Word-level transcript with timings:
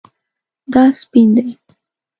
دا 0.73 0.83
سپین 0.99 1.29
دی 1.35 1.47